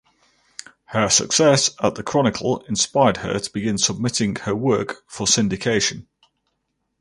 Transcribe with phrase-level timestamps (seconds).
[0.85, 6.07] Her success at the Chronicle inspired her to begin submitting her work for syndication.